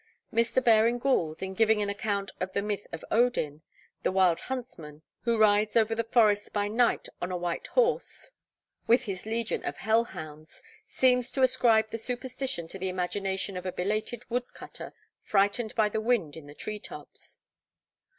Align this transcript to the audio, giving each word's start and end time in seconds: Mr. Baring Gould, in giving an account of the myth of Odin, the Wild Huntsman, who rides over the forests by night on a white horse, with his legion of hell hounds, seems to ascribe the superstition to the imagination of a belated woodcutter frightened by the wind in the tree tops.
Mr. 0.33 0.63
Baring 0.63 0.97
Gould, 0.97 1.43
in 1.43 1.53
giving 1.53 1.79
an 1.79 1.87
account 1.91 2.31
of 2.39 2.53
the 2.53 2.63
myth 2.63 2.87
of 2.91 3.05
Odin, 3.11 3.61
the 4.01 4.11
Wild 4.11 4.39
Huntsman, 4.39 5.03
who 5.25 5.37
rides 5.37 5.75
over 5.75 5.93
the 5.93 6.03
forests 6.03 6.49
by 6.49 6.67
night 6.67 7.07
on 7.21 7.31
a 7.31 7.37
white 7.37 7.67
horse, 7.67 8.31
with 8.87 9.03
his 9.03 9.27
legion 9.27 9.63
of 9.63 9.77
hell 9.77 10.05
hounds, 10.05 10.63
seems 10.87 11.29
to 11.29 11.43
ascribe 11.43 11.91
the 11.91 11.99
superstition 11.99 12.67
to 12.69 12.79
the 12.79 12.89
imagination 12.89 13.55
of 13.55 13.67
a 13.67 13.71
belated 13.71 14.27
woodcutter 14.27 14.91
frightened 15.21 15.75
by 15.75 15.87
the 15.87 16.01
wind 16.01 16.35
in 16.35 16.47
the 16.47 16.55
tree 16.55 16.79
tops. 16.79 17.37